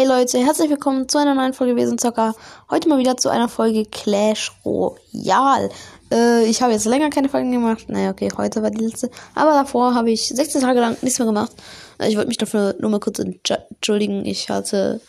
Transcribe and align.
Hey 0.00 0.08
Leute, 0.08 0.38
herzlich 0.38 0.70
willkommen 0.70 1.10
zu 1.10 1.18
einer 1.18 1.34
neuen 1.34 1.52
Folge 1.52 1.76
Wesenzocker. 1.76 2.34
Heute 2.70 2.88
mal 2.88 2.98
wieder 2.98 3.18
zu 3.18 3.28
einer 3.28 3.50
Folge 3.50 3.84
Clash 3.84 4.50
Royale. 4.64 5.68
Äh, 6.10 6.46
ich 6.46 6.62
habe 6.62 6.72
jetzt 6.72 6.86
länger 6.86 7.10
keine 7.10 7.28
Folgen 7.28 7.52
gemacht. 7.52 7.84
Naja, 7.88 8.08
okay, 8.08 8.30
heute 8.34 8.62
war 8.62 8.70
die 8.70 8.82
letzte. 8.82 9.10
Aber 9.34 9.52
davor 9.52 9.94
habe 9.94 10.10
ich 10.10 10.26
16 10.26 10.62
Tage 10.62 10.80
lang 10.80 10.96
nichts 11.02 11.18
mehr 11.18 11.26
gemacht. 11.26 11.52
Äh, 11.98 12.08
ich 12.08 12.16
wollte 12.16 12.28
mich 12.28 12.38
dafür 12.38 12.76
nur 12.78 12.90
mal 12.90 12.98
kurz 12.98 13.18
entschuldigen. 13.18 14.24
Ich 14.24 14.48
hatte 14.48 15.02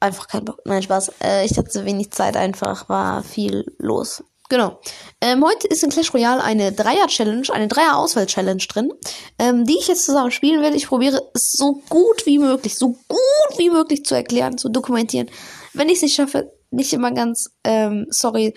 einfach 0.00 0.26
keinen 0.26 0.46
Bock. 0.46 0.58
Nein, 0.64 0.82
Spaß. 0.82 1.12
Äh, 1.22 1.46
ich 1.46 1.56
hatte 1.56 1.84
wenig 1.84 2.10
Zeit 2.10 2.36
einfach, 2.36 2.88
war 2.88 3.22
viel 3.22 3.64
los. 3.78 4.24
Genau. 4.50 4.78
Ähm, 5.22 5.42
heute 5.42 5.66
ist 5.68 5.82
in 5.82 5.90
Clash 5.90 6.12
Royale 6.12 6.42
eine 6.42 6.70
Dreier-Challenge, 6.70 7.48
eine 7.50 7.66
Dreier-Auswahl-Challenge 7.66 8.62
drin, 8.68 8.92
ähm, 9.38 9.64
die 9.64 9.78
ich 9.78 9.88
jetzt 9.88 10.04
zusammen 10.04 10.30
spielen 10.30 10.62
will. 10.62 10.74
Ich 10.74 10.86
probiere 10.86 11.30
es 11.34 11.52
so 11.52 11.82
gut 11.88 12.26
wie 12.26 12.38
möglich, 12.38 12.76
so 12.76 12.88
gut 13.08 13.58
wie 13.58 13.70
möglich 13.70 14.04
zu 14.04 14.14
erklären, 14.14 14.58
zu 14.58 14.68
dokumentieren. 14.68 15.30
Wenn 15.72 15.88
ich 15.88 15.96
es 15.96 16.02
nicht 16.02 16.14
schaffe, 16.14 16.52
nicht 16.70 16.92
immer 16.92 17.12
ganz, 17.12 17.50
ähm, 17.64 18.06
sorry. 18.10 18.54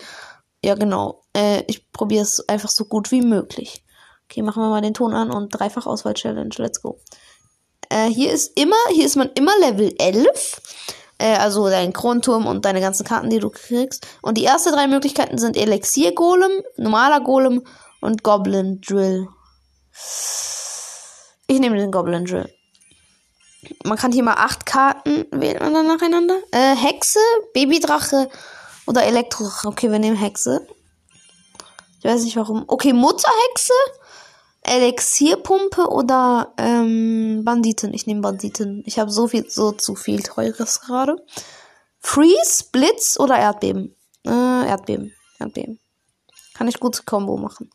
Ja, 0.62 0.74
genau. 0.74 1.22
Äh, 1.34 1.62
ich 1.68 1.90
probiere 1.90 2.22
es 2.22 2.46
einfach 2.48 2.68
so 2.68 2.84
gut 2.84 3.10
wie 3.10 3.22
möglich. 3.22 3.82
Okay, 4.24 4.42
machen 4.42 4.62
wir 4.62 4.68
mal 4.68 4.82
den 4.82 4.94
Ton 4.94 5.14
an 5.14 5.30
und 5.30 5.50
Dreifach-Auswahl-Challenge. 5.50 6.54
Let's 6.58 6.82
go. 6.82 7.00
Äh, 7.88 8.08
hier 8.08 8.30
ist 8.30 8.58
immer, 8.58 8.76
hier 8.90 9.06
ist 9.06 9.16
man 9.16 9.30
immer 9.34 9.52
Level 9.60 9.94
11. 9.98 10.60
Äh, 11.18 11.36
also 11.36 11.68
dein 11.68 11.92
Kronturm 11.92 12.46
und 12.46 12.64
deine 12.64 12.80
ganzen 12.80 13.04
Karten, 13.04 13.30
die 13.30 13.40
du 13.40 13.50
kriegst. 13.50 14.06
Und 14.22 14.38
die 14.38 14.44
ersten 14.44 14.72
drei 14.72 14.86
Möglichkeiten 14.86 15.38
sind 15.38 15.56
Elixier 15.56 16.14
Golem, 16.14 16.62
normaler 16.76 17.20
Golem 17.20 17.64
und 18.00 18.22
Goblin 18.22 18.80
Drill. 18.80 19.28
Ich 21.48 21.58
nehme 21.58 21.76
den 21.76 21.90
Goblin 21.90 22.24
Drill. 22.24 22.52
Man 23.84 23.98
kann 23.98 24.12
hier 24.12 24.22
mal 24.22 24.34
acht 24.34 24.66
Karten 24.66 25.26
wählen 25.32 25.60
und 25.62 25.74
dann 25.74 25.86
nacheinander. 25.86 26.38
Äh, 26.52 26.76
Hexe, 26.76 27.18
Babydrache 27.52 28.30
oder 28.86 29.02
Elektrodrache. 29.02 29.66
Okay, 29.68 29.90
wir 29.90 29.98
nehmen 29.98 30.16
Hexe. 30.16 30.66
Ich 31.98 32.04
weiß 32.04 32.22
nicht 32.22 32.36
warum. 32.36 32.64
Okay, 32.68 32.92
Mutterhexe. 32.92 33.72
Elixierpumpe 34.68 35.88
oder 35.88 36.52
ähm, 36.58 37.42
Banditen. 37.44 37.92
Ich 37.94 38.06
nehme 38.06 38.20
Banditen. 38.20 38.82
Ich 38.86 38.98
habe 38.98 39.10
so 39.10 39.28
viel, 39.28 39.48
so 39.48 39.72
zu 39.72 39.94
viel 39.94 40.22
Teures 40.22 40.80
gerade. 40.80 41.16
Freeze, 42.00 42.64
Blitz 42.72 43.18
oder 43.18 43.38
Erdbeben? 43.38 43.94
Äh, 44.24 44.68
Erdbeben. 44.68 45.14
Erdbeben. 45.38 45.80
Kann 46.54 46.68
ich 46.68 46.80
gut 46.80 47.06
Combo 47.06 47.36
machen. 47.36 47.70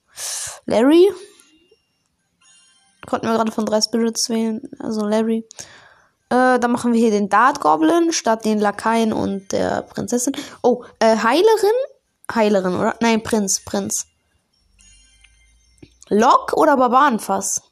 Larry. 0.65 1.09
Konnten 3.05 3.27
wir 3.27 3.33
gerade 3.33 3.51
von 3.51 3.65
drei 3.65 3.81
Spirits 3.81 4.29
wählen. 4.29 4.61
Also 4.79 5.05
Larry. 5.05 5.45
Äh, 6.29 6.59
dann 6.59 6.71
machen 6.71 6.93
wir 6.93 6.99
hier 6.99 7.11
den 7.11 7.29
Dart 7.29 7.59
Goblin 7.59 8.11
statt 8.11 8.45
den 8.45 8.59
Lakaien 8.59 9.13
und 9.13 9.51
der 9.51 9.83
Prinzessin. 9.83 10.33
Oh, 10.61 10.83
äh, 10.99 11.17
Heilerin? 11.17 11.77
Heilerin, 12.33 12.75
oder? 12.75 12.95
Nein, 13.01 13.21
Prinz, 13.21 13.59
Prinz. 13.63 14.07
Lok 16.13 16.53
oder 16.53 16.77
Barbarenfass? 16.77 17.63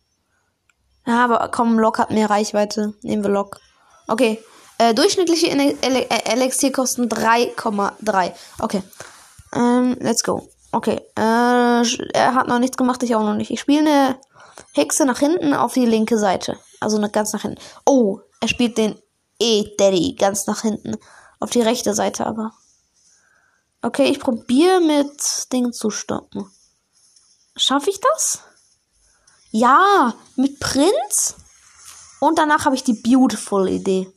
Ja, 1.05 1.25
aber 1.25 1.49
komm, 1.49 1.77
Lok 1.77 1.99
hat 1.99 2.09
mehr 2.11 2.29
Reichweite. 2.29 2.93
Nehmen 3.01 3.23
wir 3.23 3.29
Lok. 3.29 3.59
Okay. 4.07 4.43
Äh, 4.79 4.95
durchschnittliche 4.95 5.47
Ele 5.47 6.09
Elixierkosten 6.09 7.07
3,3. 7.07 8.33
Okay. 8.59 8.81
Ähm, 9.53 9.95
let's 9.99 10.23
go. 10.23 10.49
Okay. 10.71 11.01
Äh, 11.15 11.21
er 11.21 12.33
hat 12.33 12.47
noch 12.47 12.59
nichts 12.59 12.77
gemacht, 12.77 13.03
ich 13.03 13.15
auch 13.15 13.23
noch 13.23 13.35
nicht. 13.35 13.51
Ich 13.51 13.59
spiele 13.59 13.81
eine 13.81 14.19
Hexe 14.73 15.05
nach 15.05 15.19
hinten 15.19 15.53
auf 15.53 15.73
die 15.73 15.85
linke 15.85 16.17
Seite. 16.17 16.57
Also 16.79 16.99
ganz 17.11 17.33
nach 17.33 17.43
hinten. 17.43 17.61
Oh, 17.85 18.19
er 18.39 18.47
spielt 18.47 18.77
den 18.77 18.95
E-Daddy 19.39 20.15
ganz 20.15 20.47
nach 20.47 20.61
hinten. 20.61 20.97
Auf 21.39 21.51
die 21.51 21.61
rechte 21.61 21.93
Seite 21.93 22.25
aber. 22.25 22.53
Okay, 23.83 24.05
ich 24.05 24.19
probiere 24.19 24.81
mit 24.81 25.51
Ding 25.53 25.73
zu 25.73 25.91
stoppen. 25.91 26.49
Schaffe 27.55 27.89
ich 27.89 27.99
das? 27.99 28.39
Ja, 29.51 30.13
mit 30.35 30.59
Prinz. 30.59 31.35
Und 32.19 32.37
danach 32.37 32.65
habe 32.65 32.75
ich 32.75 32.83
die 32.83 32.93
beautiful 32.93 33.67
Idee. 33.67 34.11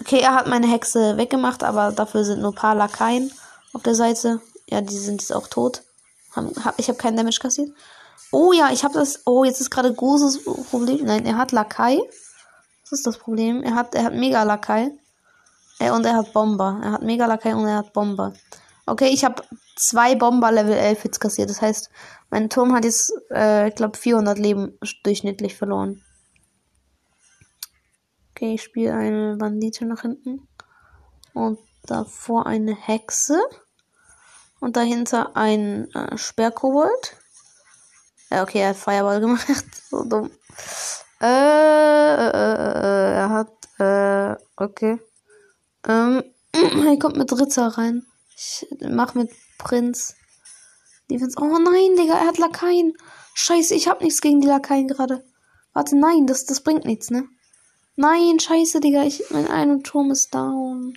Okay, 0.00 0.18
er 0.18 0.34
hat 0.34 0.48
meine 0.48 0.66
Hexe 0.66 1.16
weggemacht, 1.16 1.62
aber 1.62 1.92
dafür 1.92 2.24
sind 2.24 2.42
nur 2.42 2.54
paar 2.54 2.74
Lakaien 2.74 3.32
auf 3.72 3.82
der 3.82 3.94
Seite. 3.94 4.40
Ja, 4.68 4.80
die 4.80 4.98
sind 4.98 5.22
jetzt 5.22 5.32
auch 5.32 5.46
tot. 5.46 5.82
Ich 6.78 6.88
habe 6.88 6.98
keinen 6.98 7.16
Damage 7.16 7.38
kassiert. 7.40 7.70
Oh 8.32 8.52
ja, 8.52 8.70
ich 8.72 8.82
habe 8.82 8.94
das. 8.94 9.22
Oh, 9.24 9.44
jetzt 9.44 9.60
ist 9.60 9.70
gerade 9.70 9.94
großes 9.94 10.44
Problem. 10.70 11.04
Nein, 11.04 11.24
er 11.24 11.36
hat 11.38 11.52
Lakai. 11.52 12.00
Was 12.82 12.92
ist 12.92 13.06
das 13.06 13.18
Problem? 13.18 13.62
Er 13.62 13.76
hat, 13.76 13.94
er 13.94 14.04
hat 14.04 14.14
Mega 14.14 14.42
Lakai. 14.42 14.90
Äh, 15.78 15.92
und 15.92 16.04
er 16.04 16.16
hat 16.16 16.32
Bomber. 16.32 16.80
Er 16.82 16.92
hat 16.92 17.02
Mega 17.02 17.26
Lakai 17.26 17.54
und 17.54 17.66
er 17.66 17.76
hat 17.76 17.92
Bomber. 17.92 18.32
Okay, 18.86 19.08
ich 19.08 19.24
habe 19.24 19.42
zwei 19.76 20.16
Bomber 20.16 20.50
Level 20.50 20.74
11 20.74 21.02
Hits 21.02 21.20
kassiert. 21.20 21.48
Das 21.50 21.62
heißt, 21.62 21.88
mein 22.34 22.50
Turm 22.50 22.72
hat 22.72 22.84
jetzt, 22.84 23.12
äh, 23.30 23.68
ich 23.68 23.76
glaube, 23.76 23.96
400 23.96 24.36
Leben 24.40 24.76
durchschnittlich 25.04 25.54
verloren. 25.54 26.02
Okay, 28.32 28.54
ich 28.54 28.62
spiele 28.64 28.92
eine 28.92 29.36
Bandite 29.36 29.84
nach 29.84 30.02
hinten. 30.02 30.48
Und 31.32 31.60
davor 31.84 32.46
eine 32.46 32.74
Hexe. 32.74 33.40
Und 34.58 34.76
dahinter 34.76 35.36
ein 35.36 35.88
äh, 35.94 36.18
Sperrkobold. 36.18 37.16
Ja, 38.32 38.42
okay, 38.42 38.62
er 38.62 38.70
hat 38.70 38.78
Fireball 38.78 39.20
gemacht. 39.20 39.64
so 39.88 40.02
dumm. 40.02 40.28
Äh, 41.20 41.26
äh, 41.26 42.30
äh, 42.30 43.14
er 43.14 43.30
hat, 43.30 43.52
äh, 43.78 44.42
okay. 44.56 44.98
Ähm, 45.86 46.24
er 46.52 46.98
kommt 46.98 47.16
mit 47.16 47.32
Ritter 47.32 47.68
rein. 47.78 48.04
Ich 48.34 48.66
mach 48.80 49.14
mit 49.14 49.30
Prinz. 49.56 50.16
Defense. 51.10 51.36
Oh 51.40 51.58
nein, 51.58 51.96
Digga, 51.96 52.14
er 52.14 52.26
hat 52.26 52.38
Lakaien. 52.38 52.94
Scheiße, 53.34 53.74
ich 53.74 53.88
hab 53.88 54.02
nichts 54.02 54.20
gegen 54.20 54.40
die 54.40 54.46
Lakaien 54.46 54.88
gerade. 54.88 55.24
Warte, 55.72 55.96
nein, 55.96 56.26
das, 56.26 56.46
das 56.46 56.62
bringt 56.62 56.84
nichts, 56.84 57.10
ne? 57.10 57.24
Nein, 57.96 58.40
scheiße, 58.40 58.80
Digga, 58.80 59.04
ich, 59.04 59.22
mein 59.30 59.48
einer 59.48 59.82
Turm 59.82 60.10
ist 60.10 60.34
down. 60.34 60.94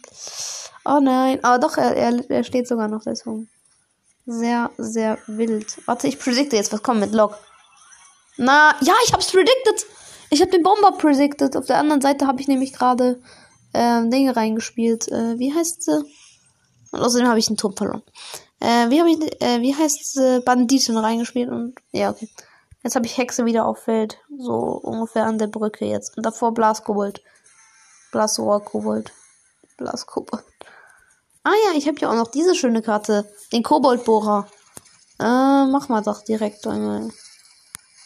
Oh 0.85 1.00
nein, 1.01 1.44
aber 1.44 1.59
doch, 1.59 1.78
er, 1.78 1.96
er, 1.96 2.29
er 2.29 2.44
steht 2.44 2.67
sogar 2.67 2.88
noch, 2.88 3.03
der 3.03 3.16
Turm. 3.16 3.47
Sehr, 4.25 4.72
sehr 4.78 5.17
wild. 5.28 5.78
Warte, 5.85 6.07
ich 6.07 6.19
predikte 6.19 6.56
jetzt, 6.56 6.73
was 6.73 6.84
kommt 6.84 7.00
mit 7.00 7.13
Lock. 7.13 7.38
Na, 8.38 8.75
ja, 8.81 8.94
ich 9.06 9.13
hab's 9.13 9.31
predicted. 9.31 9.85
Ich 10.29 10.41
hab 10.41 10.51
den 10.51 10.63
Bomber 10.63 10.91
predicted. 10.91 11.56
Auf 11.56 11.66
der 11.66 11.78
anderen 11.78 12.01
Seite 12.01 12.28
habe 12.28 12.41
ich 12.41 12.47
nämlich 12.47 12.73
gerade 12.73 13.22
ähm, 13.73 14.12
Dinge 14.12 14.35
reingespielt. 14.35 15.07
Äh, 15.09 15.40
wie 15.40 15.53
heißt 15.53 15.84
sie? 15.84 16.03
Und 16.91 17.00
außerdem 17.00 17.28
habe 17.28 17.40
ich 17.40 17.47
einen 17.47 17.57
Turm 17.57 17.75
verloren. 17.75 18.03
Äh, 18.59 18.90
wie 18.90 19.00
habe 19.00 19.12
ich, 19.12 19.41
äh, 19.41 19.62
wie 19.62 19.75
heißt 19.75 20.18
äh, 20.18 20.40
Banditen 20.40 20.97
reingespielt 20.97 21.50
und 21.50 21.75
ja, 21.91 22.09
okay. 22.09 22.29
Jetzt 22.84 22.95
habe 22.95 23.06
ich 23.06 23.18
Hexe 23.18 23.45
wieder 23.45 23.66
auf 23.66 23.79
Feld. 23.79 24.18
So 24.38 24.53
ungefähr 24.53 25.25
an 25.25 25.38
der 25.38 25.47
Brücke 25.47 25.85
jetzt. 25.85 26.16
Und 26.16 26.25
davor 26.25 26.53
Blaskobold. 26.53 27.22
Blasrohr-Kobold. 28.12 29.12
Blaskobold. 29.78 30.46
Ah 31.44 31.53
ja, 31.66 31.78
ich 31.78 31.88
habe 31.88 32.00
ja 32.00 32.09
auch 32.09 32.16
noch 32.16 32.31
diese 32.31 32.56
schöne 32.56 32.81
Karte. 32.81 33.29
Den 33.51 33.63
Koboldbohrer. 33.63 34.47
Äh, 35.19 35.66
mach 35.66 35.90
mal 35.90 36.01
doch 36.01 36.23
direkt 36.23 36.66
einmal. 36.67 37.09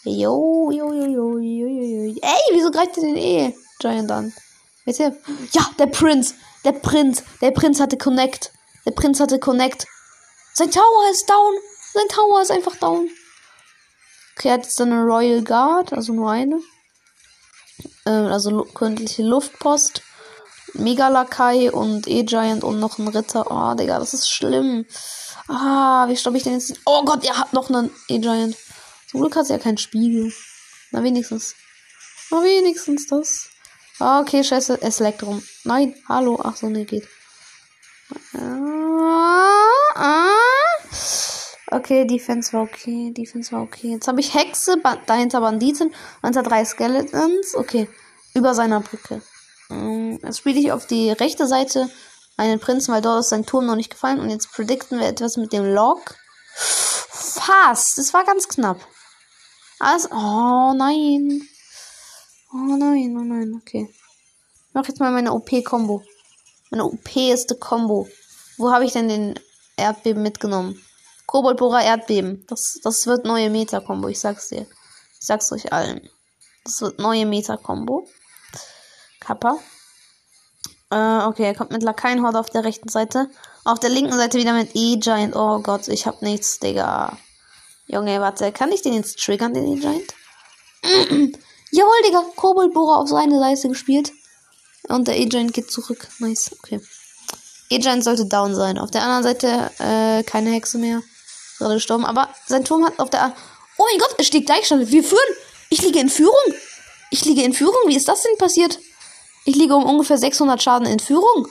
Jo, 0.04 0.72
jo, 0.72 0.92
jo, 0.94 1.06
jo, 1.06 1.38
jo, 1.38 1.68
jo, 1.68 2.06
jo. 2.08 2.20
Ey, 2.22 2.56
wieso 2.56 2.72
greift 2.72 2.98
ihr 2.98 3.04
den 3.04 3.18
eh 3.18 3.56
Giant 3.80 4.12
an? 4.12 4.34
Ja, 4.86 5.12
der 5.78 5.88
Prinz. 5.88 6.34
Der 6.66 6.72
Prinz. 6.72 7.24
Der 7.42 7.52
Prinz 7.52 7.80
hatte 7.80 7.98
Connect. 7.98 8.52
Der 8.86 8.92
Prinz 8.92 9.20
hatte 9.20 9.40
Connect. 9.40 9.86
Sein 10.54 10.72
Tower 10.72 11.12
ist 11.12 11.30
down. 11.30 11.54
Sein 11.94 12.08
Tower 12.10 12.42
ist 12.42 12.52
einfach 12.52 12.76
down. 12.76 13.10
Okay, 14.38 14.50
er 14.50 14.54
hat 14.56 14.64
jetzt 14.64 14.80
eine 14.82 15.04
Royal 15.04 15.44
Guard, 15.44 15.94
also 15.94 16.14
nur 16.14 16.32
eine. 16.32 16.60
Ähm, 18.06 18.26
also 18.28 18.64
könntliche 18.74 19.24
Luftpost. 19.24 20.02
Mega 20.74 21.10
Lakai 21.10 21.70
und 21.70 22.08
E-Giant 22.08 22.64
und 22.64 22.80
noch 22.80 22.98
ein 22.98 23.08
Ritter. 23.10 23.46
Oh, 23.50 23.76
Digga, 23.76 24.00
das 24.00 24.14
ist 24.14 24.30
schlimm. 24.30 24.86
Ah, 25.48 26.08
wie 26.08 26.16
stoppe 26.16 26.38
ich 26.38 26.44
denn 26.44 26.54
jetzt? 26.54 26.80
Oh 26.86 27.04
Gott, 27.04 27.26
er 27.26 27.38
hat 27.38 27.52
noch 27.52 27.70
einen 27.70 27.92
E-Giant. 28.08 28.56
Zum 29.10 29.20
Glück 29.20 29.36
hat 29.36 29.48
sie 29.48 29.54
ja 29.54 29.60
keinen 29.60 29.78
Spiegel. 29.78 30.32
Na, 30.92 31.04
wenigstens. 31.04 31.56
Na, 32.30 32.42
wenigstens 32.42 33.08
das. 33.08 33.50
Ah, 34.00 34.22
okay, 34.22 34.44
scheiße. 34.44 34.82
Es 34.82 35.00
leckt 35.00 35.24
rum. 35.24 35.44
Nein, 35.66 35.94
hallo. 36.08 36.40
Ach 36.42 36.56
so, 36.56 36.68
nee, 36.68 36.86
geht. 36.86 37.08
Ah, 38.34 39.68
ah. 39.96 40.32
Okay, 41.74 42.06
Defense 42.06 42.52
war 42.52 42.64
okay. 42.64 43.12
Defense 43.12 43.54
war 43.54 43.64
okay. 43.64 43.92
Jetzt 43.92 44.10
habe 44.10 44.20
ich 44.20 44.34
Hexe, 44.34 44.76
ba 44.78 44.98
dahinter 45.06 45.40
Banditen, 45.40 45.94
dahinter 46.22 46.44
drei 46.44 46.66
Skeletons. 46.66 47.56
Okay, 47.56 47.88
über 48.34 48.54
seiner 48.54 48.82
Brücke. 48.82 49.22
Ähm, 49.70 50.20
jetzt 50.22 50.40
spiele 50.40 50.60
ich 50.60 50.74
auf 50.74 50.86
die 50.86 51.12
rechte 51.12 51.48
Seite 51.48 51.90
einen 52.36 52.60
Prinzen, 52.60 52.94
weil 52.94 53.02
dort 53.02 53.22
ist 53.22 53.30
sein 53.30 53.46
Turm 53.46 53.66
noch 53.66 53.78
nicht 53.78 53.90
gefallen. 53.90 54.20
Und 54.20 54.30
jetzt 54.30 54.52
predikten 54.52 55.00
wir 55.00 55.08
etwas 55.08 55.38
mit 55.38 55.54
dem 55.54 55.64
Log. 55.64 56.16
Fast. 56.56 57.98
Das 57.98 58.14
war 58.14 58.26
ganz 58.26 58.50
knapp. 58.50 58.86
Alles. 59.80 60.12
Oh 60.12 60.74
nein. 60.76 61.48
Oh 62.52 62.76
nein, 62.76 63.16
oh 63.18 63.24
nein, 63.24 63.62
okay. 63.62 63.88
Ich 63.90 64.74
mach 64.74 64.86
jetzt 64.90 65.00
mal 65.00 65.12
meine 65.12 65.32
OP-Kombo. 65.32 66.04
Meine 66.70 66.84
OP-ste 66.84 67.56
Kombo. 67.56 68.10
Wo 68.58 68.74
habe 68.74 68.84
ich 68.84 68.92
denn 68.92 69.08
den 69.08 69.40
Erdbeben 69.78 70.22
mitgenommen? 70.22 70.82
Koboldbohrer 71.32 71.82
Erdbeben. 71.82 72.46
Das, 72.50 72.82
das 72.84 73.08
wird 73.08 73.24
neue 73.24 73.50
Meta-Kombo, 73.50 74.10
ich 74.10 74.20
sag's 74.20 74.50
dir. 74.50 74.68
Ich 75.18 75.26
sag's 75.26 75.50
euch 75.54 75.72
allen. 75.72 76.10
Das 76.66 76.82
wird 76.82 77.00
neue 77.00 77.26
Meta-Kombo. 77.26 78.10
Kappa. 79.22 79.58
Äh, 80.90 81.24
okay, 81.24 81.44
er 81.46 81.56
kommt 81.56 81.72
mit 81.72 81.84
Lakaienhorde 81.84 82.38
auf 82.38 82.50
der 82.50 82.66
rechten 82.66 82.90
Seite. 82.90 83.30
Auf 83.64 83.80
der 83.80 83.92
linken 83.92 84.12
Seite 84.12 84.40
wieder 84.40 84.52
mit 84.52 84.72
E-Giant. 84.74 85.34
Oh 85.38 85.60
Gott, 85.60 85.88
ich 85.88 86.06
hab 86.06 86.22
nichts, 86.22 86.60
Digga. 86.60 87.18
Junge, 87.88 88.20
warte, 88.20 88.52
kann 88.52 88.74
ich 88.74 88.82
den 88.82 88.94
jetzt 88.94 89.18
triggern, 89.24 89.54
den 89.54 89.68
E-Giant? 89.68 90.14
Jawohl, 91.72 92.02
Digga, 92.06 92.26
Koboldbohrer 92.36 92.98
auf 92.98 93.08
seine 93.08 93.40
Leiste 93.40 93.70
gespielt. 93.70 94.12
Und 94.90 95.08
der 95.08 95.18
E-Giant 95.18 95.54
geht 95.54 95.72
zurück. 95.72 96.10
Nice, 96.20 96.52
okay. 96.60 96.82
E-Giant 97.70 98.04
sollte 98.04 98.26
down 98.26 98.54
sein. 98.54 98.78
Auf 98.78 98.92
der 98.92 99.04
anderen 99.04 99.24
Seite 99.24 99.72
äh, 99.80 100.24
keine 100.24 100.50
Hexe 100.50 100.78
mehr. 100.78 101.02
Gerade 101.62 101.76
gestorben. 101.76 102.06
Aber 102.06 102.28
sein 102.48 102.66
Turm 102.66 102.84
hat 102.84 102.98
auf 102.98 103.12
der... 103.12 103.36
Oh 103.78 103.86
mein 103.88 104.00
Gott, 104.00 104.16
es 104.18 104.26
steht 104.26 104.48
Gleichstand. 104.48 104.92
Wir 104.92 105.04
führen. 105.04 105.20
Ich 105.70 105.84
liege 105.84 106.00
in 106.00 106.10
Führung. 106.10 106.34
Ich 107.12 107.24
liege 107.24 107.44
in 107.44 107.54
Führung. 107.54 107.78
Wie 107.86 107.96
ist 107.96 108.08
das 108.08 108.24
denn 108.24 108.36
passiert? 108.40 108.80
Ich 109.46 109.56
liege 109.56 109.76
um 109.76 109.86
ungefähr 109.86 110.18
600 110.18 110.62
Schaden 110.62 110.88
in 110.88 111.00
Führung. 111.00 111.48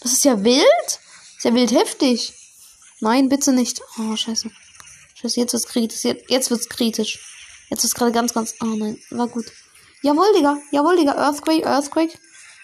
Das 0.00 0.12
ist 0.12 0.24
ja 0.24 0.42
wild. 0.42 0.66
Ist 1.36 1.44
ja 1.44 1.54
wild 1.54 1.70
heftig. 1.70 2.32
Nein, 2.98 3.28
bitte 3.28 3.52
nicht. 3.52 3.80
Oh, 4.00 4.16
scheiße. 4.16 4.50
Scheiße, 5.14 5.38
jetzt 5.38 5.52
wird's 5.52 5.68
kritisch. 5.68 6.02
Jetzt, 6.02 6.28
jetzt 6.28 6.50
wird's 6.50 6.68
kritisch. 6.68 7.20
Jetzt 7.70 7.84
ist 7.84 7.94
gerade 7.94 8.10
ganz, 8.10 8.34
ganz. 8.34 8.54
Oh 8.60 8.66
nein, 8.66 9.00
war 9.10 9.28
gut. 9.28 9.46
Jawohl, 10.02 10.32
Digga. 10.36 10.58
Jawohl, 10.72 10.96
Digga. 10.96 11.14
Earthquake, 11.14 11.64
Earthquake. 11.64 12.18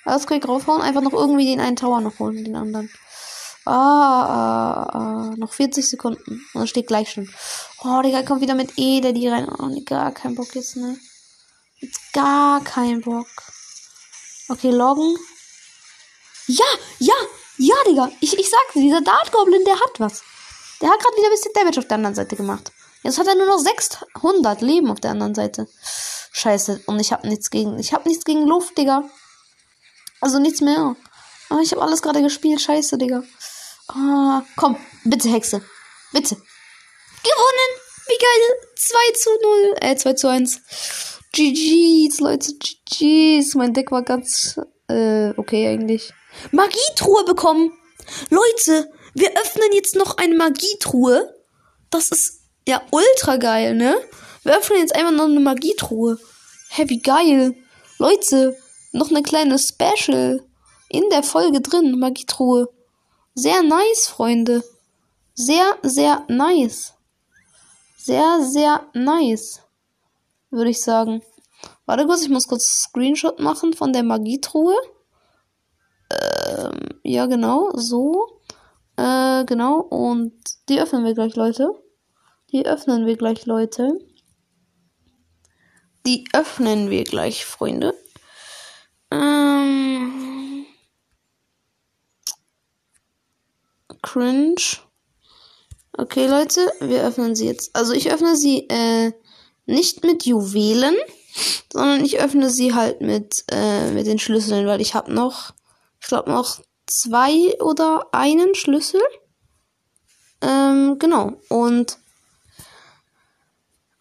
Earthquake 0.04 0.44
raufhauen. 0.44 0.82
Einfach 0.82 1.02
noch 1.02 1.12
irgendwie 1.12 1.46
den 1.46 1.60
einen 1.60 1.76
Tower 1.76 2.00
noch 2.00 2.18
holen, 2.18 2.44
den 2.44 2.56
anderen. 2.56 2.90
Ah, 3.66 3.72
ah, 3.72 4.82
ah, 4.92 5.34
noch 5.36 5.52
40 5.52 5.88
Sekunden. 5.88 6.44
Und 6.52 6.54
dann 6.54 6.66
steht 6.66 6.86
gleich 6.86 7.10
schon. 7.10 7.30
Oh, 7.82 8.02
Digga, 8.02 8.22
kommt 8.22 8.42
wieder 8.42 8.54
mit 8.54 8.72
E, 8.76 9.00
der 9.00 9.12
die 9.12 9.28
rein. 9.28 9.48
Oh, 9.48 9.70
gar 9.84 10.12
kein 10.12 10.34
Bock 10.34 10.54
jetzt, 10.54 10.76
ne? 10.76 10.98
Jetzt 11.80 12.12
gar 12.12 12.62
kein 12.62 13.00
Bock. 13.00 13.26
Okay, 14.48 14.70
loggen. 14.70 15.16
Ja, 16.46 16.64
ja, 16.98 17.14
ja, 17.56 17.74
Digga. 17.86 18.10
Ich, 18.20 18.38
ich 18.38 18.50
sag's, 18.50 18.74
dieser 18.74 19.00
Dart 19.00 19.32
Goblin, 19.32 19.64
der 19.64 19.80
hat 19.80 19.98
was. 19.98 20.22
Der 20.80 20.90
hat 20.90 21.00
gerade 21.00 21.16
wieder 21.16 21.28
ein 21.28 21.32
bisschen 21.32 21.52
Damage 21.54 21.78
auf 21.78 21.88
der 21.88 21.94
anderen 21.94 22.14
Seite 22.14 22.36
gemacht. 22.36 22.70
Jetzt 23.02 23.18
hat 23.18 23.26
er 23.26 23.34
nur 23.34 23.46
noch 23.46 23.58
600 23.58 24.60
Leben 24.60 24.90
auf 24.90 25.00
der 25.00 25.12
anderen 25.12 25.34
Seite. 25.34 25.68
Scheiße. 26.32 26.82
Und 26.86 27.00
ich 27.00 27.12
habe 27.12 27.28
nichts 27.28 27.50
gegen. 27.50 27.78
Ich 27.78 27.94
habe 27.94 28.08
nichts 28.08 28.24
gegen 28.24 28.46
Luft, 28.46 28.76
Digga. 28.76 29.04
Also 30.20 30.38
nichts 30.38 30.60
mehr. 30.60 30.96
Aber 31.48 31.60
ich 31.60 31.72
habe 31.72 31.82
alles 31.82 32.02
gerade 32.02 32.22
gespielt. 32.22 32.60
Scheiße, 32.60 32.98
Digga. 32.98 33.22
Ah, 33.88 34.42
komm, 34.56 34.76
bitte, 35.04 35.28
Hexe. 35.28 35.62
Bitte. 36.12 36.36
Gewonnen! 36.36 37.80
Wie 38.06 38.18
geil! 38.18 38.68
2 38.76 39.12
zu 39.18 39.30
0. 39.42 39.74
Äh, 39.80 39.96
2 39.96 40.12
zu 40.14 40.28
1. 40.28 40.60
GG's, 41.32 42.20
Leute. 42.20 42.52
GG's. 42.54 43.54
Mein 43.54 43.74
Deck 43.74 43.90
war 43.90 44.02
ganz, 44.02 44.58
äh, 44.88 45.30
okay 45.36 45.68
eigentlich. 45.68 46.12
Magietruhe 46.52 47.24
bekommen. 47.24 47.72
Leute, 48.30 48.90
wir 49.14 49.30
öffnen 49.40 49.72
jetzt 49.72 49.96
noch 49.96 50.16
eine 50.16 50.34
Magietruhe. 50.34 51.34
Das 51.90 52.10
ist 52.10 52.40
ja 52.66 52.82
ultra 52.90 53.36
geil, 53.36 53.74
ne? 53.74 53.96
Wir 54.42 54.58
öffnen 54.58 54.80
jetzt 54.80 54.94
einfach 54.94 55.12
noch 55.12 55.24
eine 55.24 55.40
Magietruhe. 55.40 56.18
Hä, 56.70 56.84
wie 56.88 57.00
geil. 57.00 57.54
Leute, 57.98 58.56
noch 58.92 59.10
eine 59.10 59.22
kleine 59.22 59.58
Special 59.58 60.44
in 60.88 61.04
der 61.10 61.22
Folge 61.22 61.60
drin. 61.60 61.98
Magietruhe. 61.98 62.68
Sehr 63.34 63.62
nice, 63.62 64.06
Freunde. 64.08 64.62
Sehr, 65.34 65.76
sehr 65.82 66.24
nice. 66.28 66.94
Sehr, 67.96 68.40
sehr 68.42 68.86
nice. 68.94 69.62
Würde 70.50 70.70
ich 70.70 70.80
sagen. 70.80 71.22
Warte 71.86 72.06
kurz, 72.06 72.22
ich 72.22 72.28
muss 72.28 72.46
kurz 72.46 72.66
Screenshot 72.66 73.40
machen 73.40 73.74
von 73.74 73.92
der 73.92 74.04
Magietruhe. 74.04 74.76
Ähm, 76.10 77.00
ja, 77.02 77.26
genau, 77.26 77.70
so. 77.74 78.40
Äh, 78.96 79.44
genau, 79.44 79.80
und 79.80 80.32
die 80.68 80.80
öffnen 80.80 81.04
wir 81.04 81.14
gleich, 81.14 81.34
Leute. 81.34 81.70
Die 82.52 82.64
öffnen 82.66 83.06
wir 83.06 83.16
gleich, 83.16 83.46
Leute. 83.46 83.98
Die 86.06 86.24
öffnen 86.32 86.90
wir 86.90 87.02
gleich, 87.04 87.44
Freunde. 87.44 87.94
Ähm, 89.10 90.23
cringe. 94.14 94.78
Okay, 95.96 96.26
Leute, 96.26 96.60
wir 96.80 97.02
öffnen 97.02 97.34
sie 97.34 97.46
jetzt. 97.46 97.74
Also 97.74 97.92
ich 97.92 98.12
öffne 98.12 98.36
sie 98.36 98.68
äh, 98.68 99.12
nicht 99.66 100.04
mit 100.04 100.24
Juwelen, 100.24 100.94
sondern 101.72 102.04
ich 102.04 102.20
öffne 102.20 102.48
sie 102.48 102.74
halt 102.74 103.00
mit, 103.00 103.44
äh, 103.50 103.90
mit 103.90 104.06
den 104.06 104.18
Schlüsseln, 104.18 104.66
weil 104.66 104.80
ich 104.80 104.94
habe 104.94 105.12
noch, 105.12 105.52
ich 106.00 106.06
glaube 106.06 106.30
noch 106.30 106.60
zwei 106.86 107.60
oder 107.60 108.06
einen 108.12 108.54
Schlüssel. 108.54 109.00
Ähm, 110.40 110.96
genau. 110.98 111.32
Und 111.48 111.98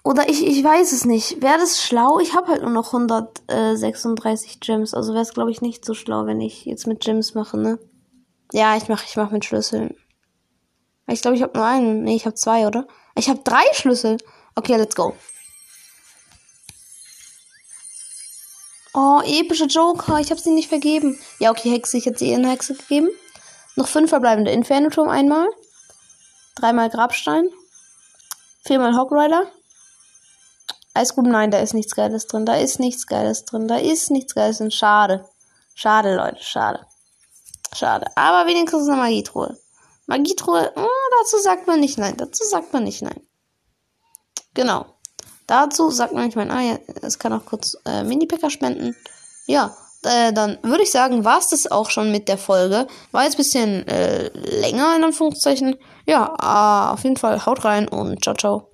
oder 0.03 0.29
ich, 0.29 0.45
ich 0.45 0.63
weiß 0.63 0.91
es 0.91 1.05
nicht. 1.05 1.41
Wäre 1.41 1.57
das 1.59 1.81
schlau? 1.81 2.19
Ich 2.19 2.35
habe 2.35 2.49
halt 2.49 2.61
nur 2.61 2.71
noch 2.71 2.93
136 2.93 4.59
Gems. 4.59 4.93
Also 4.93 5.13
wäre 5.13 5.23
es, 5.23 5.33
glaube 5.33 5.49
ich, 5.49 5.61
nicht 5.61 5.85
so 5.85 5.93
schlau, 5.93 6.25
wenn 6.25 6.41
ich 6.41 6.65
jetzt 6.65 6.87
mit 6.87 6.99
Gems 6.99 7.33
mache, 7.35 7.57
ne? 7.57 7.79
Ja, 8.51 8.77
ich 8.77 8.87
mache 8.87 9.05
ich 9.07 9.15
mach 9.15 9.31
mit 9.31 9.45
Schlüsseln. 9.45 9.95
Ich 11.13 11.21
glaube, 11.21 11.37
ich 11.37 11.43
habe 11.43 11.57
nur 11.57 11.65
einen. 11.65 12.03
Nee, 12.03 12.15
ich 12.15 12.25
habe 12.25 12.35
zwei, 12.35 12.65
oder? 12.65 12.87
Ich 13.15 13.29
habe 13.29 13.39
drei 13.43 13.63
Schlüssel. 13.73 14.17
Okay, 14.55 14.75
let's 14.77 14.95
go. 14.95 15.15
Oh, 18.95 19.21
epische 19.23 19.65
Joker. 19.65 20.19
Ich 20.19 20.31
habe 20.31 20.41
sie 20.41 20.51
nicht 20.51 20.69
vergeben. 20.69 21.19
Ja, 21.39 21.51
okay, 21.51 21.71
Hexe. 21.71 21.97
Ich 21.97 22.05
hätte 22.05 22.19
sie 22.19 22.31
in 22.31 22.47
Hexe 22.47 22.73
gegeben. 22.73 23.09
Noch 23.75 23.87
fünf 23.87 24.09
verbleibende. 24.09 24.51
Inferno-Turm 24.51 25.09
einmal. 25.09 25.47
Dreimal 26.55 26.89
Grabstein. 26.89 27.47
Viermal 28.65 28.95
Hogrider. 28.97 29.45
Eisgruben, 30.95 31.31
nein, 31.31 31.49
da 31.49 31.59
ist 31.59 31.73
nichts 31.73 31.95
Geiles 31.95 32.27
drin. 32.27 32.45
Da 32.45 32.55
ist 32.55 32.79
nichts 32.79 33.07
Geiles 33.07 33.45
drin. 33.45 33.67
Da 33.67 33.77
ist 33.77 34.11
nichts 34.11 34.35
Geiles 34.35 34.59
drin. 34.59 34.71
Schade. 34.71 35.27
Schade, 35.75 36.15
Leute. 36.15 36.43
Schade. 36.43 36.85
Schade. 37.75 38.07
Aber 38.15 38.47
wenigstens 38.47 38.87
eine 38.87 38.97
Magietruhe. 38.97 39.57
Magietruhe, 40.05 40.71
oh, 40.75 40.87
dazu 41.23 41.37
sagt 41.41 41.67
man 41.67 41.79
nicht 41.79 41.97
nein. 41.97 42.15
Dazu 42.17 42.43
sagt 42.43 42.73
man 42.73 42.83
nicht 42.83 43.01
nein. 43.01 43.21
Genau. 44.53 44.85
Dazu 45.47 45.89
sagt 45.89 46.13
man 46.13 46.25
nicht 46.25 46.35
mein, 46.35 46.51
ah 46.51 46.61
ja, 46.61 46.77
es 47.01 47.19
kann 47.19 47.33
auch 47.33 47.45
kurz 47.45 47.77
äh, 47.85 48.03
Mini-Packer 48.03 48.49
spenden. 48.49 48.95
Ja, 49.45 49.75
äh, 50.03 50.31
dann 50.31 50.57
würde 50.63 50.83
ich 50.83 50.91
sagen, 50.91 51.25
war 51.25 51.39
es 51.39 51.49
das 51.49 51.69
auch 51.69 51.89
schon 51.89 52.11
mit 52.11 52.27
der 52.27 52.37
Folge. 52.37 52.87
War 53.11 53.23
jetzt 53.23 53.33
ein 53.33 53.37
bisschen 53.37 53.87
äh, 53.87 54.29
länger 54.61 54.95
in 54.95 55.03
Anführungszeichen. 55.03 55.75
Ja, 56.05 56.33
äh, 56.41 56.93
auf 56.93 57.03
jeden 57.03 57.17
Fall 57.17 57.45
haut 57.45 57.65
rein 57.65 57.87
und 57.87 58.23
ciao, 58.23 58.35
ciao. 58.35 58.72